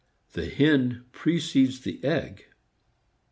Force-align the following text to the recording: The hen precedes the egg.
The 0.33 0.49
hen 0.49 1.03
precedes 1.11 1.81
the 1.81 2.03
egg. 2.03 2.45